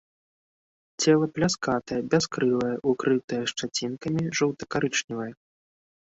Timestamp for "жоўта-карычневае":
4.43-5.31